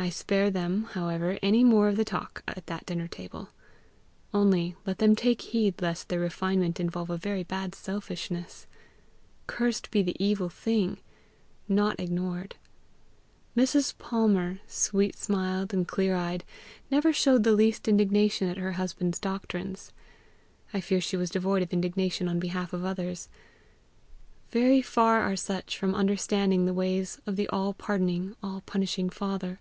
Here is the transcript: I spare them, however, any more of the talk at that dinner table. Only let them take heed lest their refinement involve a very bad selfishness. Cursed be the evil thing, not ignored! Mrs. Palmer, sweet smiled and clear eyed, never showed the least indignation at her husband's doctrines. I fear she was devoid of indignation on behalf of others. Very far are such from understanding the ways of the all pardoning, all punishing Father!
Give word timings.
I 0.00 0.10
spare 0.10 0.48
them, 0.48 0.84
however, 0.92 1.40
any 1.42 1.64
more 1.64 1.88
of 1.88 1.96
the 1.96 2.04
talk 2.04 2.44
at 2.46 2.68
that 2.68 2.86
dinner 2.86 3.08
table. 3.08 3.48
Only 4.32 4.76
let 4.86 4.98
them 4.98 5.16
take 5.16 5.40
heed 5.42 5.82
lest 5.82 6.08
their 6.08 6.20
refinement 6.20 6.78
involve 6.78 7.10
a 7.10 7.16
very 7.18 7.42
bad 7.42 7.74
selfishness. 7.74 8.68
Cursed 9.48 9.90
be 9.90 10.02
the 10.04 10.14
evil 10.24 10.48
thing, 10.48 10.98
not 11.66 11.98
ignored! 11.98 12.54
Mrs. 13.56 13.98
Palmer, 13.98 14.60
sweet 14.68 15.16
smiled 15.16 15.74
and 15.74 15.88
clear 15.88 16.14
eyed, 16.14 16.44
never 16.92 17.12
showed 17.12 17.42
the 17.42 17.50
least 17.50 17.88
indignation 17.88 18.48
at 18.48 18.56
her 18.58 18.72
husband's 18.74 19.18
doctrines. 19.18 19.92
I 20.72 20.80
fear 20.80 21.00
she 21.00 21.16
was 21.16 21.28
devoid 21.28 21.64
of 21.64 21.72
indignation 21.72 22.28
on 22.28 22.38
behalf 22.38 22.72
of 22.72 22.84
others. 22.84 23.28
Very 24.50 24.80
far 24.80 25.22
are 25.22 25.34
such 25.34 25.76
from 25.76 25.92
understanding 25.96 26.66
the 26.66 26.72
ways 26.72 27.20
of 27.26 27.34
the 27.34 27.48
all 27.48 27.74
pardoning, 27.74 28.36
all 28.44 28.60
punishing 28.64 29.10
Father! 29.10 29.58